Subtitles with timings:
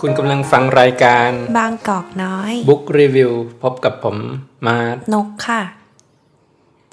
[0.00, 3.32] คุณกำลังฟังรายการบางกอกน้อย Book๊กรีวิว
[3.62, 4.16] พบกับผม
[4.66, 5.62] มาร์ทนกค่ะ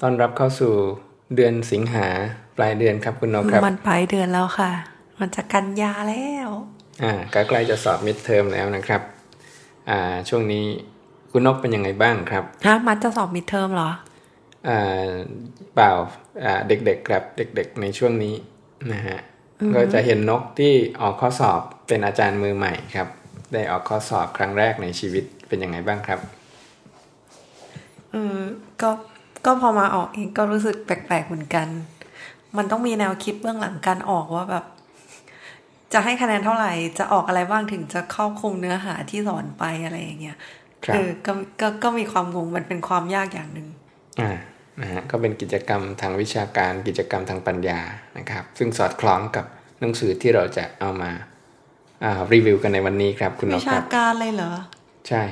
[0.00, 0.72] ต้อนรับเข้าสู่
[1.34, 2.06] เดือนสิงหา
[2.56, 4.70] ปลายเดือนครับคุณนกครับ มันปลายเดือนแล้วค่ะ
[5.20, 6.48] มันจะกันยาแล้ว
[7.02, 9.02] อ่าก็ใกล้จะสอบ midterm แล้วนะครับ
[9.90, 10.66] อ่า ช่วงนี้
[11.30, 13.90] คุณนกเป็นยังไงบ้างครับฮะมันจะสอบ midterm เหรอ
[14.68, 15.08] อ่า
[15.74, 15.90] เปล่า
[16.44, 18.34] อ่าเด็กๆครับ เด็ก ๆ ในช่วงนี้
[18.92, 19.18] นะฮะ
[19.74, 23.08] ก็จะเห็นนกที่ออกข้อสอบเป็นอาจารย์มือใหม่ครับ
[23.52, 26.20] ได้ออกข้อสอบครั้งแรกในชีวิตเป็นยังไงบ้างครับ
[28.10, 28.38] เออ
[28.82, 28.90] ก็
[29.46, 31.66] ก็พอมาออกเองก็รู้สึกแปลกๆเหมือนกัน
[32.56, 34.64] มันต้องมีแนวคิดเบื้องหลังการออกว่าแบบ
[35.92, 40.36] จะให้คะแนนเท่าไหร่ จะออกอะไรบ้างถึงจะครอบคลุมเนื้อหาที่สอนไปอะไรอย่างเงี้ย
[40.84, 43.68] ครับเออก็ก็ก็มีความงงมันเป็นความยากอย่างหนึ่ง
[44.20, 44.30] อ่า
[44.82, 47.80] นะฮะก็เป็นกิจกรรมทางวิชาการกิจกรรมทางปัญญา
[48.18, 49.44] นะครับ ซึ่งสอดคล้องกับ
[49.80, 51.10] หนังสือที่เราจะเอามา
[52.04, 54.52] อ่ารีวิวกันในวันนี้ครับ คุณนวิกคชารับการเลยเหรอ
[55.08, 55.22] ใช่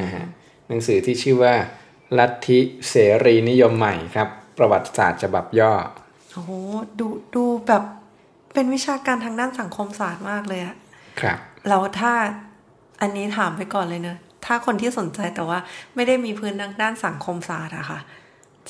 [0.00, 0.24] นะฮะ
[0.68, 1.54] หนังสือที่ชื่อว่า
[2.18, 5.72] ลัทธิเสรีนิยมใหม่ครับ ประวัติศาสตร์ฉบับย่อ
[6.32, 6.52] โอ้โห
[7.00, 7.82] ดูดูแบบ
[8.54, 10.76] เป็นวิชาการทางด้านสังคมศาสตร์มากเลยอะ
[11.20, 12.12] ครับแล้วถ้า
[13.00, 15.58] อันนี้ถามไปก่อนเลยเนอะถ้าคนที่สนใจแต่ว่า
[15.94, 18.00] ไม่ได้มีพื้นทางด้านสังคมศาสตร์อะค่ะ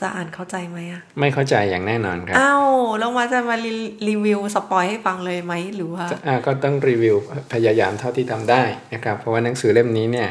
[0.00, 2.66] จะอ่านเข้าใจไหมอะไม่เข้าใจอย่างแน่นอนครับอ้าว
[2.98, 3.72] แล้วมาจะมารี
[4.08, 7.16] รีวิวสปอยให้ฟังเลยไหมหรือว่าอ่าก็ต้องรีวิว
[7.52, 8.62] พยายามเท่าที่ทำได้
[8.94, 10.28] นะครับเพราะว่าหนังสือเล่มนี้เนี่ย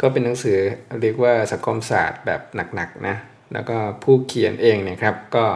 [0.00, 0.56] ก็เป็นหนังสือ
[1.00, 2.40] เรียกว่าสังคมศาสตร์แบบ
[2.74, 3.16] หนักๆนะ
[3.52, 5.46] แล้วก็ผู้เขียนเองเนี่ยครับก็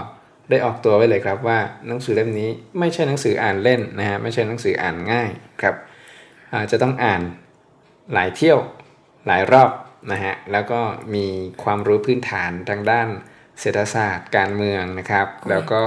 [0.51, 5.31] ได้ออกตัวไว้เลยครับว่าหนังสือเล่มนี้ไม่ใช่หนังสืออ่านเล่นนะฮะไม่ใช่หนังสืออ่านง่าย
[5.63, 5.75] ครับ
[6.55, 7.23] อาจจะต้องอ่าน
[8.13, 8.59] หลายเที่ยว
[9.27, 9.71] หลายรอบ
[10.13, 10.81] นะฮะแล้วก็
[11.15, 11.27] มี
[11.63, 13.09] ความรู้พื้นฐานทางด้าน
[13.61, 15.83] เศรษฐศาสตร์การเมืองนะครับ แล้วก็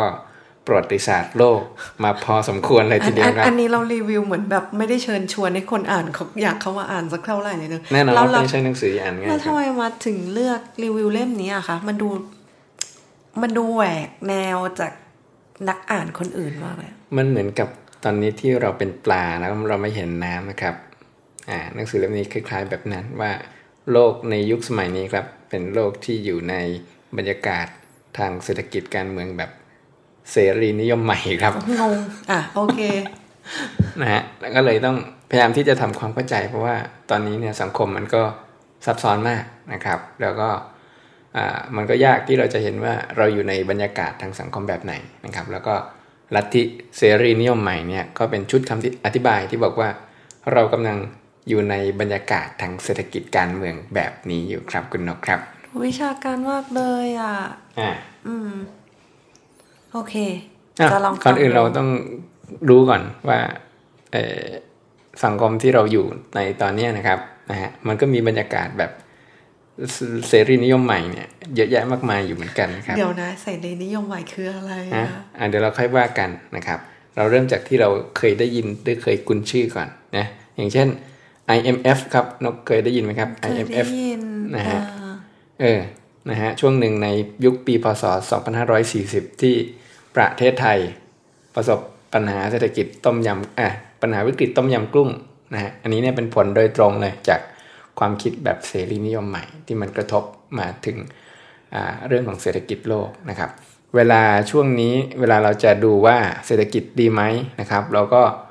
[0.66, 1.62] ประวัติศาสตร์โลก
[2.04, 12.10] มาพอสมควรเลยอัทีนเดียอัวนครับอันนี้เรารีวิวเหมือนแบบไม่ได้เชิญชวนให้คนอ่านเขาอยากเข้ามาอ่านสักเท่าไหร่เลยเนอะแน่นอนแล้วว่าเราไม่ใช่หนังสืออ่านง่ายแล้วคทำรับไมมาถึงเลือกรีวิวเล่มนี้อะคะมันดู
[13.42, 14.92] มันดูแหวกแนวจาก
[15.70, 17.70] นักอ่านคนอื่นมากเลยมันเหมือนกับ
[18.04, 20.76] ตอนนี้ที่เราเป็นปลาแล้วเราไม่เห็นน้ำนะครับ
[21.50, 23.32] อ่าหนังสือเล่มนี้คล้าย ๆ แบบนั้นว่า
[23.92, 26.56] โลกในยุคสมัยนี้ครับ เป็นโลกที่อยู่ใน
[27.18, 27.68] บรรยากาศ
[28.18, 29.52] ทางเศรษฐกิจการเมืองแบบ
[30.32, 31.94] เสรีนิยมใหม่ครับงง
[32.32, 32.80] อะโอเค
[34.02, 34.98] นะฮะแล้วก็เลยต้อง
[35.30, 36.76] พยายามที่จะทำความเข้าใจ เพราะว่า
[37.10, 38.24] ตอนนี้เนี่ยสังคมมันก็
[38.86, 39.44] ซับซ้อนมาก
[39.74, 40.50] นะครับ แล้วก็
[41.38, 44.94] อ่ามันก็ยากที่เราจะเห็นว่าเราอยู่ในบรรยากาศทางสังคมแบบไหน
[45.26, 45.76] นะครับ แล้วก็
[46.36, 46.64] ลัทธิ
[46.98, 49.90] เสรีนิยมใหม่เนี่ยก็เป็นชุดคำที่อธิบายที่บอกว่า
[50.54, 50.98] เรากำลัง
[51.48, 55.40] อยู่ในบรรยากาศทางเศรษฐกิจการเมืองแบบนี้อยู่ครับคุณนกครับ
[55.86, 57.36] วิชาการมากเลยอะ
[57.80, 57.90] อ่า
[58.28, 58.52] อืม
[59.94, 60.16] โอเค
[60.80, 61.90] อะจะลองก่อนอื่นฟังดูเราต้อง
[62.70, 63.40] รู้ก่อนว่า
[64.14, 64.46] เอ่อ
[65.24, 67.20] สังคมที่เราอยู่ในตอนเนี้ยนะครับ
[67.52, 68.92] นะฮะมันก็มีบรรยากาศแบบ
[69.94, 69.98] เส
[70.28, 76.80] เสรีนิยมใหม่เนี่ยเยอะแยะมากมายอยู่เหมือนกันครับเดี๋ยวนะใส่ในนิยมใหม่คืออะไรนะอะอะเดี๋ยวเราค่อยว่ากันนะครับ
[77.16, 79.88] เราเริ่มจากที่เราเคยได้ยินหรือเคยคุ้นชื่อก่อน
[80.18, 80.26] นะ
[80.56, 80.88] อย่างเช่น
[81.56, 84.22] IMF ครับนกเคยได้ยินไหมครับเคยได้ IMF ยิน
[84.56, 85.16] นะฮะอ่า
[85.62, 85.80] เออ
[86.30, 87.08] นะฮะช่วงหนึ่งใน
[87.46, 88.04] ยุคปีพศ
[88.74, 89.56] 2540 ที่
[90.16, 90.80] ประเทศไทย
[91.56, 91.80] ประสบ
[92.14, 93.70] ปัญหาเศรษฐกิจต้มยำอะ
[94.02, 95.10] ปัญหาวิกฤตต้มยำกุ้ง
[95.54, 97.42] นะฮะอันนี้เนี่ยเป็นผลโดยตรงเลยจาก
[98.00, 100.24] ความคิดแบบเสรีนิยมใหม่ ที่มันกระทบ
[100.60, 100.98] มาถึง
[101.74, 103.50] อ่าเรื่องของเศรษฐกิจโลกนะครับ
[103.96, 104.22] เวลา
[104.52, 107.22] ช่วงนี้เวลาเราจะดูว่าเศรษฐกิจดีไหม
[107.60, 108.47] นะครับ เราก็อ่า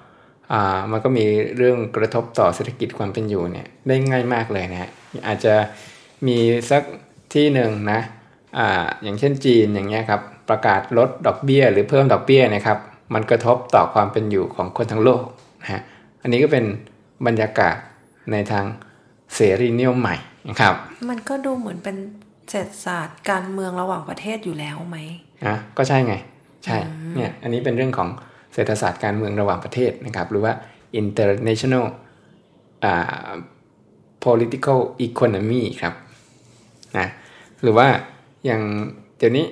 [0.93, 1.25] มันก็มี
[1.57, 4.91] เรื่องกระทบต่อเศรษฐกิจความเป็นอยู่เนี่ยได้ง่ายมากเลยนะฮะ
[5.27, 5.55] อาจจะ
[6.27, 6.39] มี
[6.71, 6.83] สัก
[7.35, 8.01] ที่หนึ่งนะ
[8.59, 8.69] อ่า
[9.03, 12.79] อย่างเช่นจีนอย่างเงี้ยครับประกาศลดดอกเบี้ย หรือเพิ่มดอกเบี้ยนะครับ
[13.15, 15.23] มันกระทบต่อความเป็นอยู่ของคนทั้งโลก
[15.63, 15.81] นะฮะ
[16.23, 16.65] อันนี้ก็เป็น
[17.27, 17.77] บรรยากาศ
[18.33, 18.65] ในทาง
[19.35, 20.17] เสรีนิยมใหม่
[20.49, 20.75] นะครับ
[21.09, 21.97] มันก็ดูเหมือนเป็น
[22.51, 24.99] เศรษฐศาสตร์การเมืองระหว่างประเทศอยู่แล้วไหม
[25.47, 26.15] นะก็ใช่ไง
[26.65, 26.77] ใช่
[27.17, 28.09] เนี่ยอันนี้เป็นเรื่องของ
[28.57, 30.53] เศรษฐศาสตร์การเมืองระหว่างประเทศนะครับหรือว่า
[31.01, 31.85] international
[34.25, 35.95] political economy ครับ
[36.99, 37.09] นะ
[37.63, 37.89] หรือว่า
[38.47, 38.63] อย่าง
[39.19, 39.47] เดี๋ยวนี้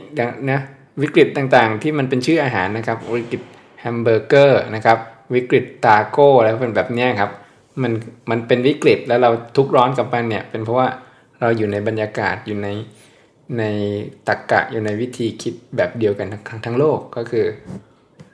[0.50, 0.60] นะ
[1.02, 3.42] วิกฤตต่างๆ ที่มันเป็นชื่ออาหารนะครับ วิกฤต
[3.80, 4.98] แฮมเบอร์เกอร์นะครับ
[5.34, 7.30] วิกฤตตาโก้อะไรเป็นแบบนี้ครับ
[7.82, 7.92] มัน
[8.30, 10.88] มันเป็นวิกฤตแล้วเราทุกข์ร้อนกับมันเนี่ยเป็นเพราะว่า
[11.40, 12.68] เราอยู่ในบรรยากาศอยู่ใน
[13.58, 13.62] ใน
[14.28, 17.46] ตรรกะอยู่ในวิธีคิดแบบเดียวกันทั้งทั้งโลกก็คือ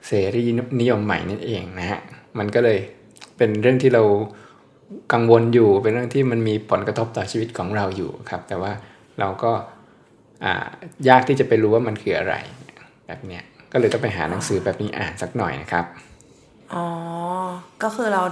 [0.06, 0.42] เสรี
[0.80, 2.00] นิยมใหม่นั่นเองนะฮะ
[2.38, 2.78] มันก็เลย
[3.36, 4.02] เป็นเรื่องที่เรา
[5.12, 8.72] กังวลอยู่เป็นเรื่องที่มันมีผลกระทบต่อชีวิตของเราอยู่ครับ แต่ว่า
[9.20, 9.52] เราก็
[10.44, 10.66] อ่า
[11.08, 12.34] ยากที่จะไปรู้ว่ามันคืออะไร
[13.06, 13.42] แบบเนี้ย
[13.72, 15.84] ก็เลยต้องไปหาหนังสือแบบนี้อ่านสักหน่อยนะครับ
[16.74, 16.86] อ๋อ
[17.82, 18.22] ก็คือเรา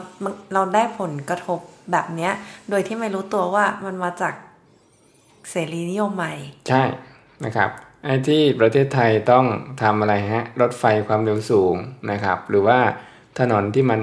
[0.55, 1.61] เราได้ผลกระทบ
[1.93, 2.33] แบบเนี้ย
[2.71, 4.35] โดยที่ไม่รู้ตัวว่ามันมาจาก
[5.51, 6.35] เสรีนิยมใหม่
[6.69, 6.83] ใช่
[7.45, 7.71] นะครับ
[8.05, 9.47] ไอ้ที่ประเทศไทยต้อง
[9.83, 11.75] ทำอะไรฮะ รถไฟความเร็วสูง
[12.11, 12.79] นะครับ หรือว่า
[13.39, 14.01] ถนนที่มัน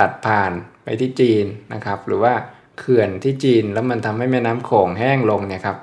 [0.00, 0.52] ตัดผ่าน
[0.84, 1.44] ไปที่จีน
[1.74, 2.32] นะครับ หรือว่า
[2.78, 5.76] เขื่อนที่จีนแล้วมันทำให้แม่น้ำโขงแห้งลงเนี่ยครับ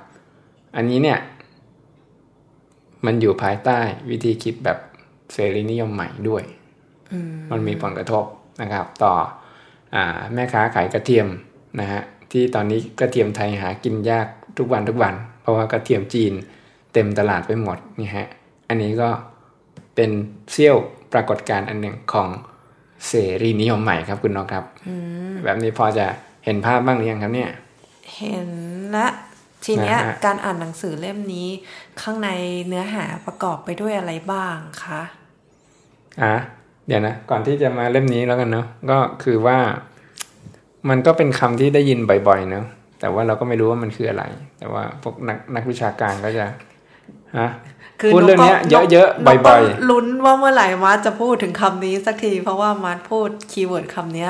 [0.76, 1.20] อันนี้เนี่ย
[3.06, 3.80] มันอยู่ภายใต้
[4.10, 4.78] วิธีคิดแบบ
[5.34, 6.44] เสรีนิยมใหม่ด้วย
[7.52, 8.26] มันมีผลกระทบ
[8.62, 9.14] นะครับ ต่อ
[9.96, 9.98] อ
[10.34, 11.28] แม่ค้าขายกระเทียม
[11.80, 14.28] นะฮะที่ตอนนี้กระเทียมไทยหากินยาก
[14.58, 16.34] ทุกวันทุกวัน เพราะว่ากระเทียมจีน
[16.94, 18.28] เต็มตลาดไปหมดนี่ฮะ
[18.70, 19.10] อันนี้ก็
[19.96, 20.10] เป็น
[20.52, 20.76] เซี่ยว
[21.14, 22.28] ปรากฏการณ์อันหนึ่งของ
[23.08, 24.66] เสรีนิยมใหม่ครับคุณน้องครับ
[25.44, 26.06] แบบนี้พอจะ
[26.46, 27.52] เห็นภาพบ้างหรือยังครับเนี่ย
[28.16, 28.50] เห็น
[28.92, 29.08] และ
[29.66, 31.48] ทีเนี้ยการอ่านหนังสือเล่มนี้
[32.02, 32.30] ข้างใน
[32.68, 35.02] เนื้อหาประกอบไปด้วยอะไรบ้างคะ
[36.22, 36.36] อะ
[36.88, 39.58] เดี๋ยวนะก่อนที่จะมาเล่มนี้แล้วกันเนาะก็คือว่า
[40.90, 42.66] มันก็เป็นคำที่ได้ยินบ่อยๆเนาะ
[43.00, 44.24] แต่ว่าเราก็ไม่รู้ว่ามันคืออะไร
[44.60, 46.46] แต่ว่าพวกนักนักวิชาการก็จะ
[47.40, 47.50] ฮะ
[48.14, 48.56] พูดเรื่องนี้
[48.92, 54.28] เยอะๆบ่อยๆลุ้นว่าเมื่อไหร่มาร์ทจะพูดถึงคำนี้สักที เพราะว่ามาร์ทพูด keyword คำนี้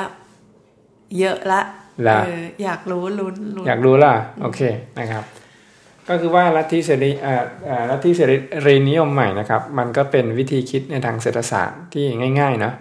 [1.19, 1.61] เยอะละ
[2.07, 2.19] ละ
[2.63, 3.35] อยากรู้ลุ้น
[3.67, 4.61] อยากรู้ล่ะ โอเค
[4.99, 5.23] นะครับ
[6.07, 8.21] ก็คือว่าลัทธิเสรีอ่าลัทธิเส
[8.67, 12.05] รีนิยมใหม่นะครับ มันก็เป็นวิธีคิดในทางเศรษฐศาสตร์ที่
[12.39, 12.71] ง่ายๆนะ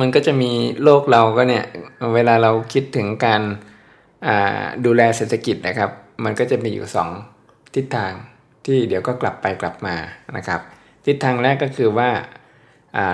[0.00, 0.50] มันก็จะมี
[0.82, 1.64] โลกเราก็เนี่ย
[2.14, 3.42] เวลาเราคิดถึงการ
[4.84, 5.90] ดูแลเศรษฐกิจนะครับ
[6.24, 7.31] มันก็จะมีอยู่2
[7.74, 8.12] ทิศทาง
[8.66, 9.96] ที่เดี๋ยวก็กลับไปกลับมา
[10.36, 10.60] นะครับ
[11.06, 12.10] ทิศทางแรกก็คือว่า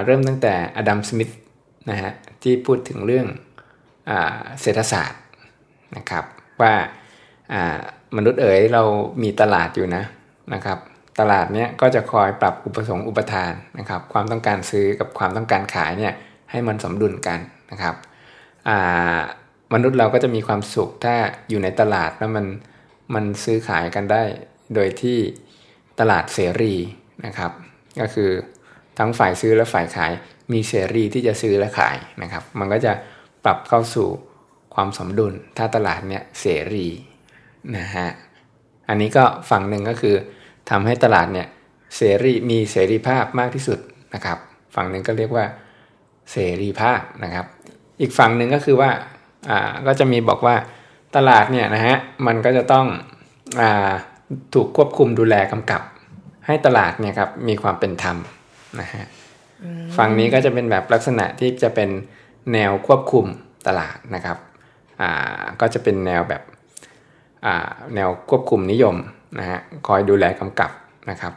[0.04, 1.30] เริ่มตั้งแต่อดัมสมิธ
[1.90, 2.12] นะฮะ
[2.42, 3.26] ที่พูดถึงเรื่อง
[4.10, 4.12] อ
[4.60, 5.22] เศรษฐศาสตร์
[5.96, 6.24] นะครับ
[6.60, 6.74] ว่า
[8.16, 8.82] มนุษย์เอ๋ยเรา
[9.22, 10.04] มีตลาดอยู่นะ
[10.54, 10.78] นะครับ
[11.20, 16.14] ตลาดเนี้ยก็จะคอยปรับอุปสงค์อุปทานนะครับ ความต้องการซื้อกับความต้องการขายเนี่ย
[16.50, 17.38] ให้มันสมดุลกัน
[17.70, 17.94] นะครับ
[19.74, 21.14] มนุษย์เราก็จะมีความสุขถ้า
[21.48, 22.46] อยู่ในตลาดแล้วมัน
[23.14, 24.22] มันซื้อขายกันได้
[24.74, 25.18] โดยที่
[26.00, 26.74] ตลาดเสรี
[27.26, 27.52] นะครับ
[28.00, 28.30] ก็คือ
[28.98, 30.12] ทั้งฝ่ายซื้อและฝ่ายขาย
[30.52, 32.92] มีเสรีที่จะซื้อและขายนะครับ มันก็จะ
[33.44, 34.08] ปรับเข้าสู่
[34.74, 36.86] ความสมดุล ถ้าตลาดเนี้ยเสรี
[37.76, 38.08] นะฮะ
[38.88, 40.16] อันนี้ก็ฝั่งหนึ่งก็คือ
[40.70, 41.48] ทำให้ตลาดเนี่ย
[41.96, 43.78] เสรีมีเสรีภาพมากที่สุด
[44.14, 44.38] นะครับ
[44.74, 45.46] ฝั่งหนึ่งก็เรียกว่า
[46.32, 47.46] เสรีภาพนะครับ
[48.00, 48.90] อีกฝั่งหนึ่งก็คือว่า
[49.50, 50.56] อ่าก็จะมีบอกว่า
[51.16, 51.96] ตลาดเนี่ยนะฮะ
[52.26, 52.86] มันก็จะต้อง
[53.60, 53.90] อ่า
[54.54, 55.82] ถูกควบคุมดูแลกำกับ
[56.46, 58.16] ให้ตลาดเนี่ยครับมีความเป็นธรรม
[58.80, 59.04] นะฮะ
[59.96, 61.90] ฝั่งนี้ก็จะเป็นแบบลักษณะที่จะเป็น
[62.52, 63.26] แนวควบคุม
[63.66, 64.38] ตลาดนะครับ
[65.00, 66.42] อ่าก็จะเป็นแนวแบบ
[67.46, 68.96] อ่าแนวควบคุมนิยม
[69.38, 70.70] นะฮะคอยดูแลกำกับ
[71.10, 71.32] นะครับ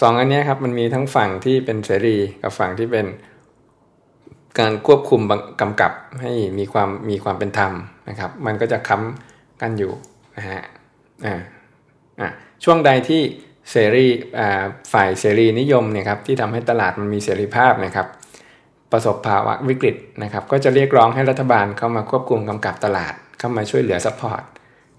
[0.00, 3.06] สองอันนี้ครับมันมีทั้งฝั่งที่เป็นเสรีกับฝั่งที่เป็น
[4.58, 5.20] การควบคุม
[5.60, 7.72] กำกับให้มีความมีความเป็นธรรม
[8.08, 8.96] นะครับ มันก็จะคา
[9.30, 9.92] นกันอยู่
[10.36, 10.60] นะฮะ
[11.24, 11.40] อ่า
[12.20, 12.28] อ่า
[12.64, 13.22] ช่วงใดที่
[13.70, 14.06] เสรี
[14.38, 14.62] อ่า
[14.92, 18.06] ฝ่ายเสรีนิยมเนี่ยครับที่ทำให้ตลาดมันมีเสรีภาพนะครับ
[18.92, 24.42] ประสบภาวะวิกฤตนะครับ ก็จะเรียกร้องให้รัฐบาลเข้ามาควบคุมกำกับตลาดเข้ามาช่วยเหลือ support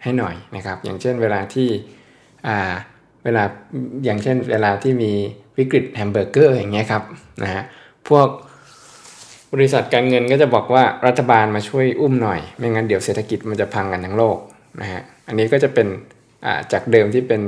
[0.04, 1.70] ให้หน่อยนะครับ อย่างเช่นเวลาที่
[2.48, 2.74] อ่า
[3.24, 3.44] เวลา
[4.06, 5.12] อย่างเช่นเวลาที่มี
[5.58, 7.04] วิกฤตแฮมเบอร์เกอร์อย่างเงี้ยครับ
[7.44, 7.64] นะฮะ
[8.10, 8.28] พวก
[9.54, 14.38] บริษัทการเงินก็จะบอกว่ารัฐบาลมาช่วยอุ้มหน่อย ไม่งั้นเดี๋ยวเศรษฐกิจมันจะพังกันทั้งโลก
[14.82, 15.88] นะฮะอันนี้ก็จะเป็น
[16.72, 17.42] จากเดิมที่เป็น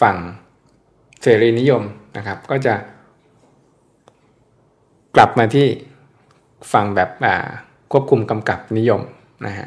[0.00, 0.16] ฝั่ง
[1.22, 1.82] เสรีนิยม
[2.16, 2.74] นะครับ ก็จะ
[5.16, 5.66] กลับมาที่
[6.72, 7.10] ฝั่งแบบ
[7.92, 9.02] ควบคุมกำกับนิยม
[9.46, 9.66] นะฮะ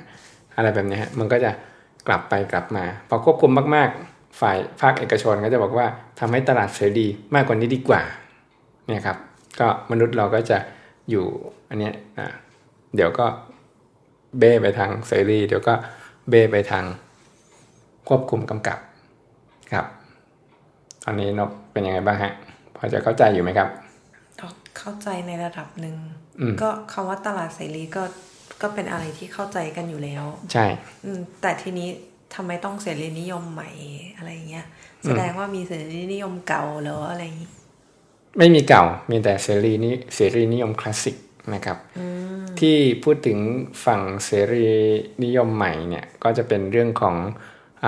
[0.56, 1.52] อะไรแบบนี้ฮะมันก็จะ
[2.08, 5.88] กลับไปกลับมาพอควบคุมมาก ๆ ฝ่ายภาคเอกชนก็จะบอกว่า
[6.20, 8.02] ทำให้ตลาดเสรีมากกว่านี้ดีกว่า
[8.88, 9.18] เนี่ยครับ
[9.60, 10.58] ก็มนุษย์เราก็จะ
[11.12, 11.28] อยู่
[11.70, 12.28] อันนี้อ่า
[12.96, 13.26] เดี๋ยวก็
[14.40, 15.74] เบ้ไปทางเสรีเดี๋ยวก็
[16.30, 16.86] เบ้ไปทาง
[18.08, 18.80] ควบคุมกำกับ
[19.74, 19.86] ครับ
[21.08, 22.34] อันนี้นบเป็นยังไงบ้างฮะ
[22.76, 23.70] พอจะเข้าใจอยู่ไหมครับ
[24.78, 25.96] เข้าใจในระดับหนึ่ง
[26.62, 28.04] ก็คำว่าตลาดเสรีก็
[28.62, 30.66] ก็เป็นอะไรที่เข้าใจกันอยู่แล้ว ใช่
[31.42, 31.90] แต่ทีนี้
[32.36, 33.70] ทำไมต้องเสรีนิยมใหม่
[34.16, 34.66] อะไรเงี้ย
[35.06, 37.50] แสดงว่ามีเสรีนิยมเก่าหรืออะไรอย่างนี้
[38.38, 41.16] ไม่มีเก่า มีแต่เสรีนิเสรีนิยมคลาสสิก
[41.54, 41.78] นะครับ
[42.60, 43.40] ที่พูดถึง
[43.86, 44.66] ฝั่งเสรี
[45.24, 47.16] นิยมใหม่เนี่ยก็จะเป็นเรื่องของ
[47.86, 47.88] อ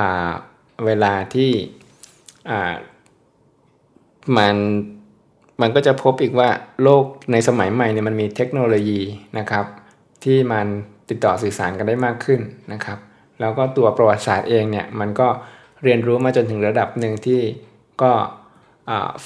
[0.85, 1.51] เวลาที่
[4.37, 4.55] มัน
[5.61, 6.49] มันก็จะพบอีกว่า
[6.83, 9.01] โลกในสมัยใหม่เนี่ยมันมีเทคโนโลยี
[9.39, 9.65] นะครับ
[10.23, 10.65] ที่มัน
[11.09, 12.41] ติดต่อสื่อสารกันได้มากขึ้น
[12.73, 12.97] นะครับ
[13.39, 15.27] แล้วก็ตัวประวัติศาสตร์เองเนี่ยมันก็
[15.83, 17.41] เรียนรู้มาจนถึงระดับหนึ่งที่
[18.01, 18.11] ก็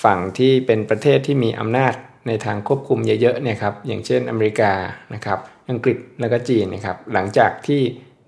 [0.04, 1.94] ฝั่งที่เป็นประเทศที่มีอำนาจ
[2.28, 4.72] ในทางควบคุมเยอะๆเนี่ยครับอย่างเช่นอเมริกา
[5.14, 7.82] นะครับอังกฤษแล้วก็จีนนะครับหลังจากที่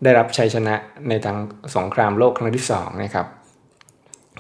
[0.04, 0.76] ได้รับชัยชนะ
[1.10, 1.38] ในทาง
[1.76, 3.28] สงครามโลกครั้งที่2นะครับ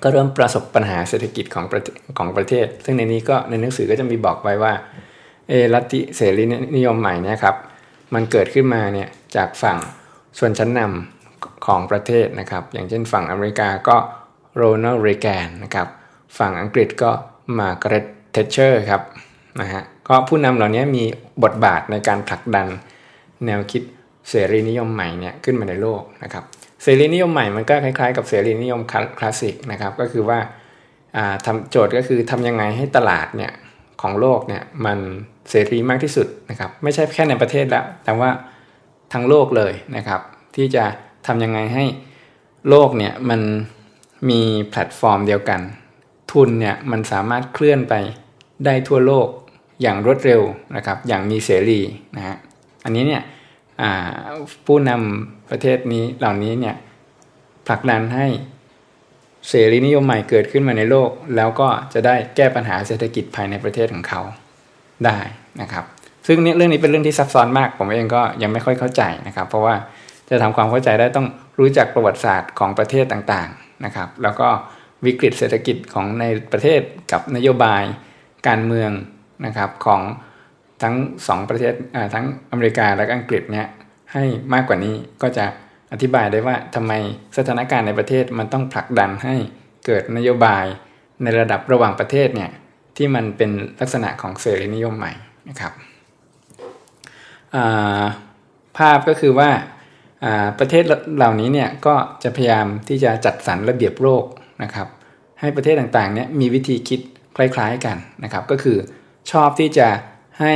[0.03, 1.81] ก็เริ่มประสบปัญหาเศรษฐกิจของประ
[2.17, 4.73] ของประเทศ ซึ่งในนี้ก็ในหนังสือก็จะมีบอกไว้ว่า
[5.49, 6.43] เอลัทธิเสรี
[6.75, 7.55] นิยมใหม่เนี่ยครับ
[8.13, 9.77] มันเกิดขึ้นมาเนี่ยจากฝั่ง
[10.39, 13.97] ส่วนชั้นนำของประเทศนะครับ อย่างเช่นฝั่งอเมริกาก็
[14.55, 15.87] โรนัลด์เรแกนนะครับ
[16.37, 17.11] ฝั่งอังกฤษก็
[17.59, 19.01] มาร์กาเร็ตเทเชอร์ครับ
[19.61, 21.03] นะฮะก็ผู้นำเหล่านี้มี
[21.43, 22.67] บทบาทในการผลักดัน
[23.45, 23.83] แนวคิด
[24.29, 26.43] เสรีนิยมใหม่เนี่ยขึ้นมาในโลกนะครับ
[26.83, 28.81] เสรีนิยมใหม่มันก็คล้ายๆกับเสรีนิยม
[29.19, 30.39] คลาสสิกนะครับก็คือว่า
[31.45, 33.51] ทำโจทย์ก็คือทำยังไงให้ตลาดเนี่ย
[34.01, 34.99] ของโลกเนี่ยมัน
[35.49, 38.29] เสรีมากที่สุดนะครับไม่ใช่แค่ในประเทศแล้ว แต่ว่า
[39.13, 40.21] ทั้งโลกเลยนะครับ
[40.55, 40.83] ที่จะ
[41.27, 41.83] ทำยังไงให้
[42.69, 43.41] โลกเนี่ยมัน
[44.29, 45.61] มีแพลตฟอร์มเดียวกัน
[46.31, 47.93] ทุนเนี่ยมันสามารถเคลื่อนไป
[48.65, 49.27] ได้ทั่วโลก
[49.81, 50.41] อย่างรวดเร็ว
[50.75, 51.79] นะครับ อย่างมีเสรี
[52.15, 52.37] นะฮะ
[52.83, 53.23] อันนี้เนี่ย
[54.65, 56.75] ผู้นำประเทศนี้เหล่านี้เนี่ย
[57.67, 58.27] ผลักดันให้
[59.49, 64.21] เสรีนิยมใหม่เกิดขึ้นมาในโลก แล้วก็จะได้แก้ปัญหาเศรษฐกิจภายในประเทศของเขา
[65.05, 65.17] ได้
[65.61, 65.85] นะครับ
[66.27, 69.75] ซึ่งนี่เรื่องนี้เป็นเรื่องที่ซับซ้อนมาก ผมเองก็ยังไม่ค่อยเข้าใจนะครับ เพราะว่า
[70.29, 71.27] จะทำความเข้าใจได้ต้อง
[71.59, 74.49] รู้จักประวัติศาสตร์ของประเทศต่างๆนะครับ แล้วก็
[75.05, 77.83] วิกฤตเศรษฐกิจของในประเทศกับนโยบาย
[78.47, 78.91] การเมือง
[79.45, 80.01] นะครับของ
[80.83, 80.95] ทั้ง
[81.27, 81.73] สองประเทศ
[82.13, 83.67] ทั้งอเมริกาและอังกฤษเนี่ย
[84.13, 85.45] ให้มากกว่านี้ก็จะ
[85.91, 86.91] อธิบายได้ว่าทำไม
[87.37, 89.35] สถานการณ์ในประเทศมันต้องผลักดันให้
[89.85, 90.65] เกิดนโยบาย
[91.23, 92.51] ในระดับระหว่างประเทศเนี่ย
[92.97, 95.11] ที่มันเป็นลักษณะของเสรีนิยมใหม่
[95.49, 95.73] นะครับ
[98.77, 99.49] ภาพก็คือว่า
[100.59, 100.83] ประเทศ
[101.17, 104.23] เหล่านี้เนี่ยก็จะพยายามที่จะจัดสรรระเบียบโลก
[104.63, 104.87] นะครับ
[105.39, 106.99] ให้ประเทศต่างๆเนี่ยมีวิธีคิด
[107.35, 108.77] คล้ายๆกันนะครับก็คือ
[109.31, 109.87] ชอบที่จะ
[110.39, 110.53] ให้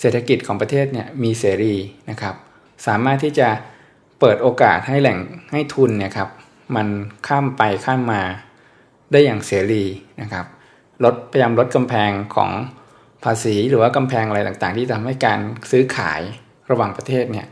[0.00, 1.74] เศรษฐกิจของประเทศเนี่ยมีเสรี
[2.10, 2.34] นะครับ
[2.86, 3.48] สามารถที่จะ
[4.20, 5.18] เปิดโอกาสให้แหล่ง
[5.52, 6.28] ให้ทุนเนี่ยครับ
[6.76, 6.86] มัน
[7.26, 8.22] ข้ามไปข้ามมา
[9.12, 9.84] ได้อย่างเสรี
[10.22, 10.46] นะครับ
[11.04, 12.50] ลดพยายามลดกำแพงของ
[13.24, 15.38] ภาษีหรือว่ากำแพงอะไรต่างๆ ที่ทำให้การ
[15.70, 16.20] ซื้อขาย
[16.70, 17.46] ระหว่างประเทศเนี่ย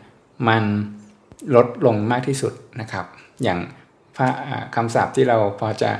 [0.49, 0.65] มัน
[1.57, 3.07] ลดลงมากที่สุดนะครับ
[3.43, 3.59] อย่าง
[4.77, 5.91] คำศัพท์ที่เราพอจะ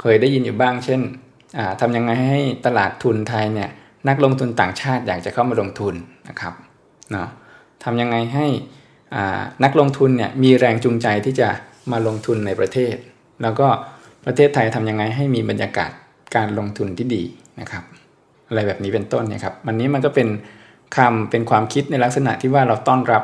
[0.00, 1.00] เคยได้ยินอยู่บ้าง เช่น
[1.80, 3.70] ทำยังไงให้ตลาดทุนไทยเนี่ย
[4.08, 5.94] นักลงทุนต่างชาติอยากจะเข้ามาลงทุน
[6.28, 6.54] นะครับ
[7.10, 7.28] เนาะ
[7.84, 8.46] ทำยังไงให้
[9.64, 11.48] นักลงทุนเนี่ยมีแรงจูงใจที่จะ
[11.92, 12.94] มาลงทุนในประเทศ
[13.42, 13.66] แล้วก็
[14.24, 15.90] ประเทศไทยทำยังไงให้มีบรรยากาศ
[16.36, 17.22] การลงทุนที่ดี
[17.60, 17.84] นะครับ
[18.48, 20.28] อะไรแบบนี้เป็นต้นเนี่ยครับวันนี้มันก็เป็น
[20.96, 23.22] คำเป็นความคิดในลักษณะที่ว่าเราต้อนรับ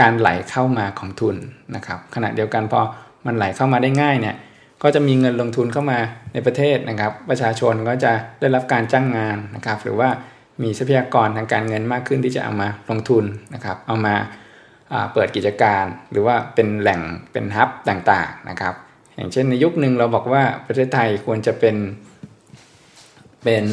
[0.00, 1.36] การไหลเข้ามาของทุน
[1.74, 2.80] นะครับขณะเดียวกันพอ
[3.26, 4.36] มันไหลเข้ามาได้ง่ายเนี่ย
[4.82, 5.98] ก็จะมีเงินลงทุนเข้ามา
[6.32, 10.08] ในประเทศนะครับ ประชาชนก็จะได้รับการจ้างงานนะครับหรือว่า
[10.62, 13.24] มีทรัพยากรทางการเงินมากขึ้นที่จะเอามาลงทุน
[13.54, 14.14] นะครับเอามา
[15.12, 17.00] เปิดกิจการ หรือว่าเป็นแหล่ง
[17.32, 18.74] เป็นฮับต่างๆนะครับ
[19.16, 21.76] อย่างเช่นในยุคหนึ่งเราบอกว่าประเทศไทยควรจะเป็น
[23.44, 23.64] เป็น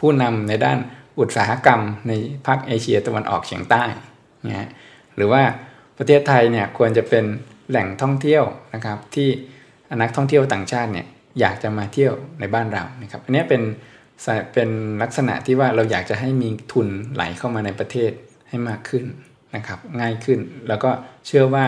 [0.00, 0.78] ผู้นำในด้าน
[1.18, 2.12] อุตสาหกรรมใน
[2.46, 3.82] ภาคเอเชียตะวันออกเฉียงใต้
[4.48, 4.68] นะ
[5.16, 5.42] หรือว่า
[5.98, 7.24] ประเทศไทยเนี่ยควรจะเป็น
[7.70, 8.44] แหล่งท่องเที่ยว
[8.74, 9.28] นะครับ ที่
[10.00, 11.06] นักท่องเที่ยวต่างชาติเนี่ย
[11.40, 13.62] อยากจะมาเที่ยวในบ้านเรานะครับอันนี้เป็น
[14.54, 14.70] เป็น
[15.02, 18.10] ลักษณะที่ว่าเราอยากจะให้มีทุนไหลเข้ามาในประเทศ
[18.48, 19.04] ให้มากขึ้น
[19.56, 20.90] นะครับ ง่ายขึ้นแล้วก็
[21.26, 21.66] เชื่อว่า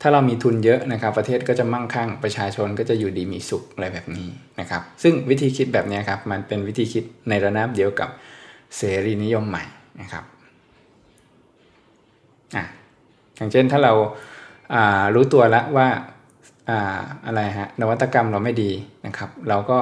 [0.00, 4.28] ถ้าเรามีทุนเยอะนะครับ ประเทศก็จะมั่งคั่งประชาชนก็จะอยู่ดีมีสุขอะไรแบบนี้
[4.60, 8.10] นะครับ ซึ่งวิธีคิดแบบนี้ครับมันเป็นวิธีคิดในระนาบเดียวกับ
[8.76, 9.64] เสรีนิยมใหม่
[10.00, 10.24] นะครับ
[12.54, 12.64] อะ
[13.36, 15.88] อย่างเช่นถ้าเราารู้ตัวแล้วว่า
[16.70, 18.70] อ่าอะไรฮะนวัตกรรมเราไม่ดี
[19.06, 19.78] นะครับ เราก็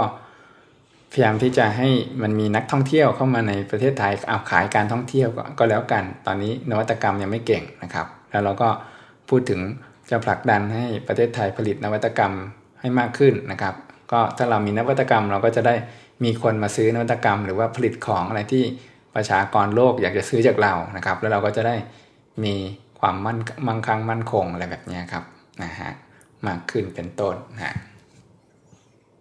[1.12, 1.88] พยายามที่จะให้
[2.22, 5.28] มันมีนักท่องเที่ยวเข้ามาในประเทศไทยเอาขายการท่องเที่ยว
[5.58, 8.68] ก็แล้วกัน ตอนนี้นวัตกรรมยังไม่เก่งนะครับ แล้วเราก็
[9.28, 9.60] พูดถึง
[10.10, 12.32] จะผลักดันให้ประเทศไทยผลิตนวัตกรรม
[12.80, 13.74] ให้มากขึ้นนะครับ
[14.12, 15.74] ก็ถ้าเรามีนวัตกรรมเราก็จะได้
[16.24, 18.64] มีคนมาซื้อนวัตกรรม หรือว่าผลิตของอะไรที่
[19.14, 21.76] ประชากรโลกอยากจะซื้อจากเรานะครับ แล้วเราก็จะได้
[22.42, 22.54] มี
[23.00, 25.24] ความมั่นมั่งคั่งมั่นคงอะไรแบบนี้ครับ
[25.62, 25.90] นะฮะ
[26.46, 27.74] มากขึ้นเป็นต้นนะ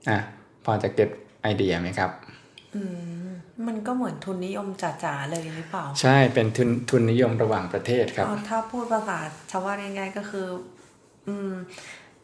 [0.10, 0.20] อะ
[0.66, 1.10] พอจะเก็ต
[1.42, 2.12] ไอเดียไหมครับ
[2.76, 2.82] อื
[3.26, 3.30] ม
[3.68, 9.18] มันก็เหมือนทุนนิยมจ๋าๆเลยหรือเปล่า ใช่เป็นทุนทุนนิยมระหว่างประเทศครับถ้าพูดภาษา
[9.52, 10.48] ชาวบ้านง่ายๆก็คือ
[11.28, 11.52] อืม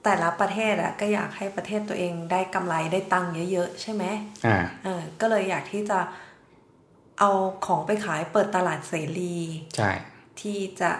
[0.04, 4.04] แต่ละประเทศอะก็อยากให้ประเทศตัวเองได้กำไรได้ตังค์เยอะๆใช่ไหม
[4.46, 6.00] อ่าเออก็เลยอยากที่จะ
[7.20, 7.30] เอา
[7.66, 9.36] ของไปขายเปิดตลาดเสรี
[9.78, 9.92] ใช่
[10.42, 10.92] ที่จะ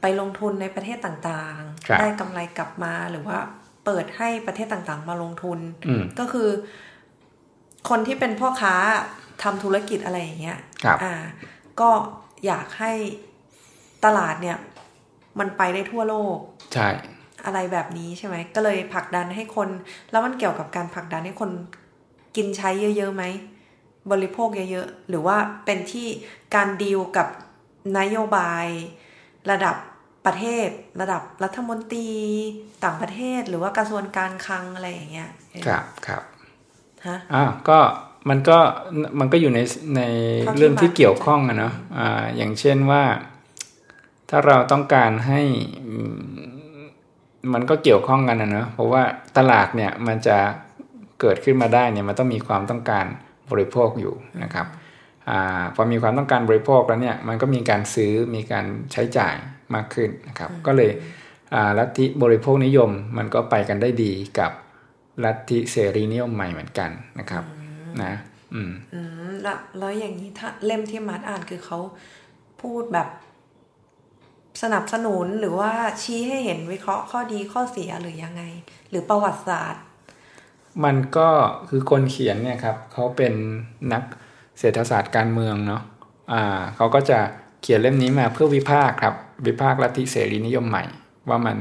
[0.00, 3.38] ไปลงทุนในประเทศต่างๆ ได้กำไรกลับมาหรือว่า
[3.84, 5.58] เปิดให้ประเทศต่างๆ มาลงทุน
[6.18, 6.48] ก็คือ
[7.88, 8.74] คนที่เป็นพ่อค้า
[9.42, 11.14] ทำธุรกิจอะไรอย่างเงี้ยครับอ่า
[11.80, 11.90] ก็
[12.46, 12.92] อยากให้
[14.04, 14.58] ตลาดเนี่ย
[15.38, 16.36] มันไปได้ทั่วโลก
[16.74, 16.88] ใช่
[17.44, 19.68] อะไรแบบนี้ใช่ไหม ก็เลยผลักดันให้คน
[20.10, 21.50] แล้วมันเกี่ยวกับการผลักดันให้คน
[22.36, 23.24] กินใช้เยอะๆไหม
[24.10, 26.06] บริโภคเยอะๆ หรือว่าเป็นที่
[26.54, 27.28] การดีลกับ
[27.98, 28.66] นโยบาย
[29.50, 29.76] ระดับ
[30.26, 30.68] ประเทศ
[31.00, 32.10] ระดับรัฐมนตรี
[32.84, 36.22] ต่างประเทศหรือว่ากระทรวงการคลังอะไรอย่างเงี้ยเออครับครับ
[37.06, 37.78] ฮะอ่าก็
[38.28, 38.58] มันก็
[39.20, 39.60] มันก็อยู่ใน
[39.96, 40.02] ใน
[40.40, 43.02] เท่าที่เรื่องที่มาเกี่ยวข้องอะเนาะอ่าอย่างเช่นว่า
[44.30, 45.40] ถ้าเราต้องการให้
[45.86, 46.20] อืม
[47.52, 49.02] มันก็เกี่ยวข้องกันนะเนาะเพราะว่า
[49.36, 50.38] ตลาดเนี่ยมันจะ
[51.20, 53.04] เกิดขึ้นมาได้เนี่ยมันต้องมีความต้องการ
[53.50, 54.81] บริโภคอยู่นะครับอา
[55.74, 59.34] พอมีความต้องการบริโภคแล้วเนี่ยมันก็มีการซื้อมีการใช้จ่าย
[59.74, 60.90] มากขึ้นนะครับ ก็เลย
[61.54, 64.52] อ่าลัทธิบริโภคนิยมมันก็ไปกันได้ดีกับ
[65.24, 67.44] ลัทธิเสรีนิยมใหม่เหมือนกันนะครับ
[68.02, 68.12] นะ
[68.54, 71.78] อืมอืมแล้วแล้วอย่างนี้ถ้าเล่มที่มัดอ่านคือเขา
[72.62, 73.08] พูดแบบ
[74.62, 78.42] สนับสนุนหรือว่าชี้ให้เห็นวิเคราะห์ข้อดีข้อเสียหรือยังไง
[78.90, 79.82] หรือประวัติศาสตร์
[80.84, 81.28] มันก็
[81.68, 83.34] คือคนเขียนเนี่ยครับเขาเป็น
[83.92, 84.02] นัก
[84.58, 85.82] เศรษฐศาสตร์การเมืองเนาะ
[86.32, 86.44] อ่า
[86.76, 87.18] เขาก็จะ
[87.62, 89.14] เขียนเล่มนี้มาเพื่อวิพากษ์ครับ
[89.46, 90.84] วิพากษ์ลัทธิเสรีนิยมใหม่
[91.28, 91.56] ว่ามัน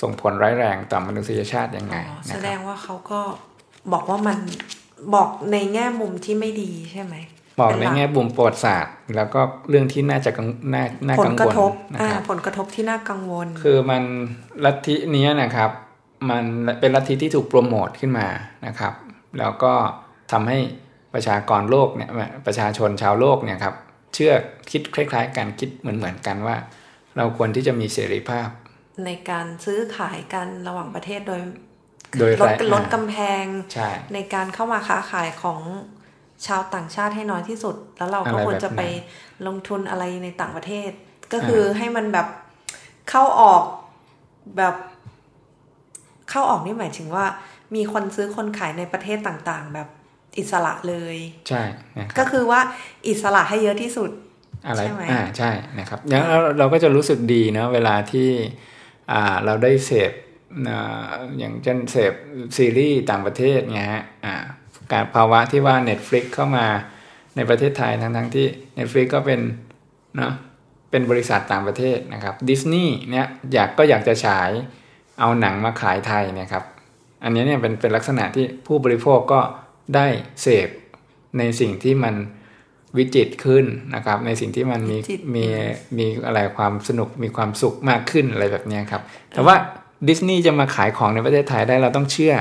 [0.00, 3.20] ส่งผลร้ายแรงต่อมนุษยชาติยังไงอ๋อนะแสคดรับงว่าเขาก็
[3.92, 4.38] บอกว่ามัน
[5.14, 7.14] บอกในแง่มุมที่ไม่ดีใช่ไหม
[7.60, 14.02] บอกเป็ในหลัแง่บุมประวัติศาสตร์ แล้วก็เรื่องที่น่าจะกังน่าน่าผลกังกระวลทบนะอ่าครับผลกระทบที่น่ากังวล คือมัน
[14.64, 15.70] ลัทธิเนี้ยนะครับ
[16.30, 16.44] มัน
[16.80, 18.28] เป็นลัทธิที่ถูกโปรโมทขึ้นมา
[18.66, 18.94] นะครับ
[19.38, 19.72] แล้วก็
[20.32, 20.58] ทำให้
[21.14, 22.10] ประชากรโลกเนี่ย
[22.46, 23.74] ประชาชนชาวโลกเนี่ยครับ
[24.14, 24.32] เชื่อ
[24.70, 26.56] คิดคล้าย ๆ กันคิดเหมือนเหมือนๆกันว่า
[27.16, 28.48] เราควรที่จะมีเสรีภาพ
[29.04, 31.40] ในการซื้อขายกันระหว่างประเทศโดย
[32.18, 35.60] โดยลดไร้ลดอ่ากำแพงใช่ในการเข้ามาค้าขายของ
[36.46, 38.82] ชาวต่างชาติให้น้อยที่สุด แล้วเราก็อะไรควรจะแบบนั้นไป
[39.46, 40.90] ลงทุนอะไรในต่างประเทศ
[41.32, 42.26] ก็คือให้มันแบบ
[43.08, 43.62] เข้าออก
[44.56, 44.74] แบบ
[46.30, 47.26] เข้าออกนี่หมายถึงว่า
[47.74, 49.88] มีคนซื้อคนขายในประเทศต่างๆ แบบ
[50.38, 51.16] อิสระเลย
[51.48, 51.62] ใช่
[51.98, 52.60] นะคก็รับคือว่า
[53.08, 54.10] อิสระให้เยอะที่สุด
[54.66, 58.30] อะไรใช่ไหมอ่าใช่นะครับอย่างเราเราก็จะรู้สึกดีนะเวลาที่
[59.12, 60.12] อ่าเราได้เสพ
[60.68, 62.12] อ่าอย่างเช่นเสพ
[62.56, 64.34] ซีรีส์ต่างประเทศไงฮะอ่า
[64.92, 66.66] การภาวะที่ว่า Netflix เข้ามา
[67.36, 68.46] ในประเทศไทยทั้งทั้งๆที่
[68.78, 69.40] Netflix ก็เป็น
[70.16, 70.32] เนาะ
[70.90, 74.50] เป็นบริษัทต่างประเทศนะครับดิสนีย์เนี่ยอยากก็อยากจะฉาย
[75.20, 76.64] เอาหนังมาขายไทยเนะครับ
[77.24, 79.40] อันนี้เนี่ยเป็นเป็นลักษณะที่ผู้บริโภคก็
[79.94, 80.06] ได้
[80.42, 80.68] เสพ
[81.38, 82.14] ในสิ่งที่มัน
[82.96, 85.44] วิจิตรขึ้นนะครับ ในสิ่งที่มันมีวิจิตรมี
[85.98, 89.56] มีอะไรความสนุกมีความสุขมากขึ้นอะไรแบบเนี้ยครับ แต่ว่า
[90.08, 92.34] ดิสนีย์จะมาขายของในประเทศไทยได้เราต้องเชื่อ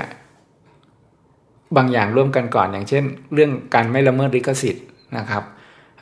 [1.77, 4.85] บางอย่างร่วมกันก่อนอย่างเช่น เรื่องการไม่ละเมิดลิขสิทธิ์
[5.17, 5.43] นะครับ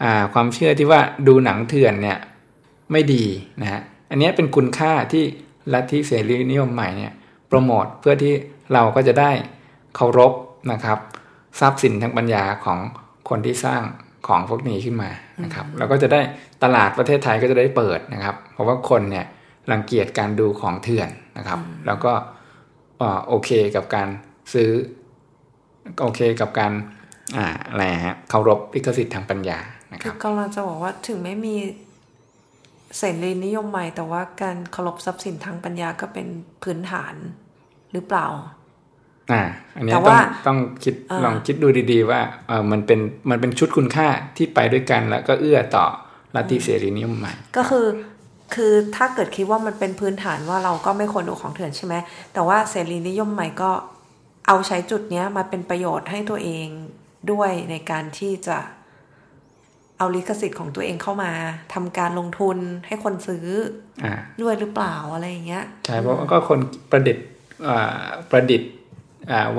[0.01, 2.17] อ่าความเชื่อที่ว่าดูหนังเถื่อนเนี่ย
[2.91, 3.23] ไม่ดี
[3.61, 5.23] นะฮะอันเนี้ยเป็นคุณค่าที่
[5.73, 7.13] ลัทธิเสรีนิยมใหม่เนี่ย
[7.47, 8.33] โปรโมทเพื่อที่
[8.73, 9.31] เราก็จะได้
[9.95, 10.31] เคารพ
[10.71, 10.97] นะครับ
[11.59, 12.79] ทรัพย์สินทางปัญญาของ
[13.29, 13.81] คนที่สร้าง
[14.27, 15.09] ของพวกนี้ขึ้นมา
[15.43, 16.21] นะครับแล้วก็จะได้
[16.63, 19.25] ตลาดประเทศไทยก็จะได้เปิดนะครับ เพราะว่าคนเนี่ย
[19.71, 22.11] รังเกียจการดูของเถื่อนนะครับ แล้วก็
[22.99, 24.07] เอ่อโอเคกับการ
[24.53, 24.69] ซื้อ
[26.01, 26.71] โอเคกับการ
[27.37, 29.59] อ่าอะไรฮะเคารพลิขสิทธิ์ทางปัญญา
[29.93, 31.55] นะคคืรัอบกำลังจะบอกว่าถึงไม่มี
[32.97, 36.27] เสรีนิยมใหม่ แต่ว่าการเคารพทรัพย์สินทางปัญญาก็เป็น
[36.63, 37.15] พื้นฐาน
[37.91, 38.27] หรือเปล่า
[39.31, 39.41] อ่า
[39.75, 44.07] อันเนี้ยแต่ต้องว่าต้องคิดอ่าลองคิดดูดีๆ ว่าเออมันเป็นมันเป็นชุดคุณค่า
[44.37, 45.85] ที่ไปด้วยกันแล้วก็เอื้อต่อ
[46.35, 47.85] ลัทธิเสรีนิยมใหม่ก็คือ
[48.55, 51.95] คือถ้าเกิดคิดว่ามันเป็นพื้นฐานว่าเราก็ไม่ควรดูของเถื่อนใช่ไหม
[52.33, 53.71] แต่ว่าเสรีนิยมใหม่ก็
[54.47, 56.67] เอาใช้จุดเนี้ยมาเป็นประโยชน์ให้ตัวเอง
[57.31, 58.57] ด้วยในการที่จะ
[59.97, 61.31] เอาลิขสิทธิ์ของตัวเองเข้ามา
[61.73, 62.57] ทำการลงทุน
[62.87, 63.45] ให้คนซื้อ
[64.03, 66.59] อ่าด้วยหรือเปล่าอะไรอย่างเงี้ยใช่เพราะว่าก็คน
[66.91, 67.25] ประดิษฐ์
[67.67, 68.84] อ่าประดิษฐ์อ่า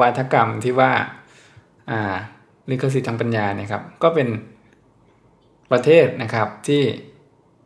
[0.01, 0.93] วาทกรรมที่ว่า
[2.71, 4.29] ลิขสิทธิ์ทางปัญญาเนี่ยครับก็เป็น
[5.73, 6.83] ประเทศนะครับที่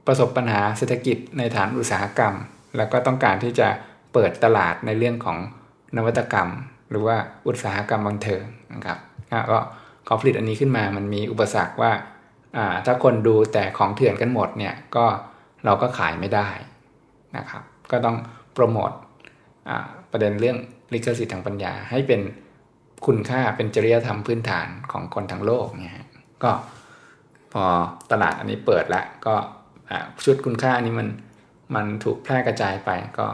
[0.06, 2.34] ประสบปัญหาเศรษฐกิจในฐานอุตสาหกรรม
[2.76, 3.68] แล้วก็ต้องการที่จะ
[4.12, 5.38] เปิดตลาดในเรื่องของ
[5.96, 6.48] นวัตกรรม
[6.90, 8.42] หรือว่าอุตสาหกรรมบันเทิง
[8.74, 8.98] นะครับ
[9.50, 9.58] ก็
[10.04, 11.92] เขาผลิตอันนี้ขึ้นมามันมีอุปสรรคว่า
[12.86, 15.06] ถ้าคนดูแต่ของเถื่อนกันหมดเนี่ยก็
[15.64, 16.48] เราก็ขายไม่ได้
[17.36, 18.16] นะครับ ก็ต้อง
[18.54, 18.90] โปรโมท
[20.10, 20.58] ประเด็นเรื่อง
[20.92, 22.20] ลิขสิทธิ์ทางปัญญา ให้เป็น
[23.06, 26.06] คุณค่าเป็นจริยธรรมพื้นฐานของคนทั้งโลกเนี่ยฮะ
[26.42, 26.50] ก็
[27.52, 27.64] พอ
[28.10, 29.34] ตลาดอันนี้เปิดแล้วก็
[29.90, 31.08] อ่าชุดคุณค่านี้มัน
[31.74, 33.26] มันถูกแพร่กระจายไปก็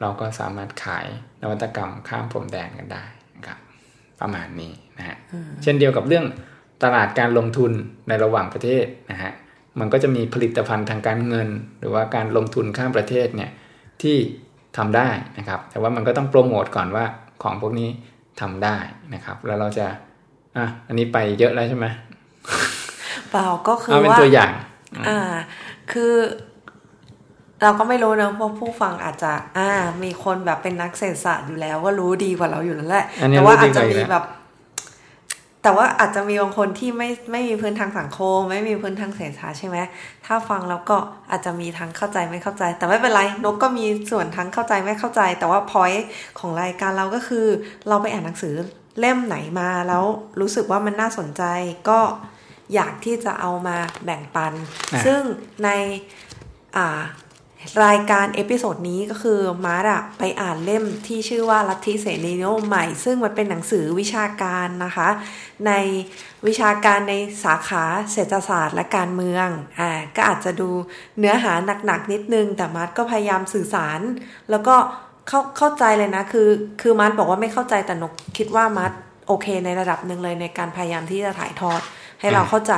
[0.00, 1.06] เราก็สามารถขาย
[1.42, 3.04] นวัตกรรมข้ามพรมแดนกันได้
[3.36, 3.58] นะครับ
[4.20, 5.16] ประมาณนี้นะฮะ
[5.62, 6.26] เช่นเดียวกับเรื่อง
[6.82, 7.72] ตลาดการลงทุน
[8.08, 9.32] ในระหว่างประเทศนะฮะ
[9.80, 13.50] มันก็จะมีผลิตภัณฑ์ทางการเงิน หรือว่าการลงทุนข้ามประเทศเนี่ย
[14.02, 14.16] ที่
[14.78, 17.04] ทำได้นะครับ แต่ว่ามันก็ต้องโปรโมทก่อนว่า
[17.42, 17.88] ของพวกนี้
[18.40, 18.76] ทำได้
[19.14, 19.86] นะครับ แล้วเราจะ
[20.56, 21.86] อะอันนี้ไปเยอะแล้วใช่ไหม
[23.30, 24.52] เปล่าก็คือเอาเป็นว่าตัวอย่าง
[25.08, 25.20] อ่า
[25.92, 26.14] คือ
[27.62, 29.70] เราก็ไม่รู้นะเพราะผู้ฟังอาจจะ อ่า
[30.02, 34.24] มีคนแบบเป็นนักเศรษฐศาสตร์อยู่แล้วว่ารู้ดีกว่าเราอยู่แล้วแหละอันนี้แต่ว่ารู้ดีอาจจะกว่าอยู่มีแล้วแบบ
[35.62, 39.78] แต่ว่าอาจจะมีบางคนที่ไม่ไม่มีพื้นทางสังคม ไม่มีพื้นทางเศรษฐศาสตร์ใช่ไหม
[40.26, 40.96] ถ้าฟังแล้วก็
[41.30, 45.92] อาจจะมีทั้งเข้าใจไม่เข้าใจ แต่ไม่เป็นไรนกก็มีส่วนทั้งเข้าใจไม่เข้าใจ แต่ว่าพอย
[46.38, 47.46] ของรายการเราก็คือ
[47.88, 48.54] เราไปอ่านหนังสือ
[49.00, 50.04] เล่มไหนมาแล้ว
[50.40, 51.42] รู้สึกว่ามันน่าสนใจ
[51.88, 52.00] ก็
[52.74, 54.52] อยากที่จะเอามาแบ่งปัน
[54.92, 55.20] อะซึ่ง
[55.64, 55.68] ใน
[56.76, 57.00] อ่า
[57.84, 65.08] รายการ episode นี้ก็คือมาร์ทอะไปอ่านเล่มที่ชื่อว่าลัทธิเสรีนิยมใหม่ ซึ่งมันเป็นหนังสือวิชาการนะคะ
[65.66, 65.72] ใน
[66.46, 70.70] วิชาการในสาขาเศรษฐศาสตร์และการเมืองอ่าก็อาจจะดู
[71.18, 71.52] เนื้อหา
[71.86, 74.00] หนักๆนิดนึง แต่มาร์ก็พยายามสื่อสาร
[74.50, 74.74] แล้วก็
[75.28, 76.48] เข้าเข้าใจเลยนะคือ
[76.80, 81.80] คือมาร์บอกว่าไม่เข้าใจแต่นกคิดว่ามาร์โอเคในระดับหนึ่งเลยในการพยายามที่จะถ่ายทอด
[82.20, 82.74] ให้เราเข้าใจ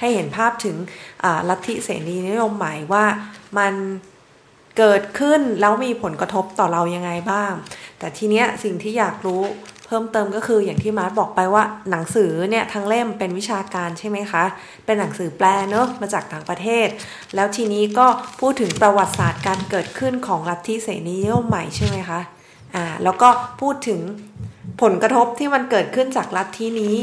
[0.00, 0.76] ให้เห็นภาพถึง
[1.48, 3.04] ลัทธิเสรีนิยมใหม่ว่า
[3.58, 3.74] มัน
[4.78, 7.52] เกิดขึ้นแล้วมีผลกระทบต่อเรายังไงบ้าง
[7.98, 9.42] แต่ทีเนี้ยสิ่งที่อยากรู้
[9.86, 14.44] เพิ่มเติมก็คืออย่างที่มาร์ทบอกไปว่าหนังสือเนี่ยทั้งเล่มเป็นวิชาการใช่ไหมคะ
[14.84, 16.88] เป็นหนังสือแปลเนอะมาจากต่างประเทศ
[17.34, 18.06] แล้วทีนี้ก็
[18.40, 22.20] พูดถึงประวัติศาสตร์การเกิดขึ้นของลัทธิเสรีนิยมใหม่ใช่ไหมคะ
[22.74, 23.28] อ่าแล้วก็
[23.60, 24.00] พูดถึง
[24.82, 26.96] ผลกระทบที่มันเกิดขึ้นจากลัทธินี้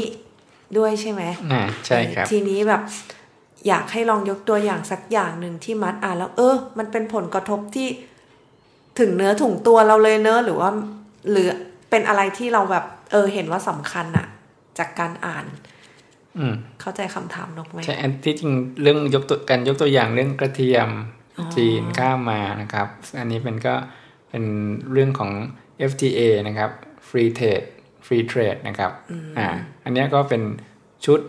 [0.78, 2.82] ด้วยใช่ไหมอ่าใช่ครับทีนี้แบบ
[3.68, 7.88] อยากให้ลองยกตัวอย่างสักอย่างหนึ่งที่มัดอ่านแล้ว เออ มันเป็นผลกระทบที่
[8.98, 10.70] ถึงเนื้อถุงตัวเราเลยเนอะหรือว่า
[11.30, 11.48] หรือ
[11.90, 14.26] เป็นอะไรที่เราแบบ เออ เห็นว่าสำคัญอะ
[14.78, 15.44] จากการอ่าน
[16.38, 20.88] อืม เข้าใจคำถามนกไหมใช่อันที่จริงเรื่องยกตัวการยกตัวอย่างเรื่องกระเทียม
[21.38, 23.74] อ๋อจีนข้ามมานะครับ อันนี้เป็นก็
[24.30, 24.44] เป็น
[24.92, 25.30] เรื่องของ
[25.90, 26.70] FTA นะครับ
[27.08, 27.66] Free Trade
[28.06, 28.92] Free Trade นะครับ
[29.38, 29.46] อ่า
[29.84, 30.42] อันเนี้ยก็เป็น
[31.04, 31.20] ชุด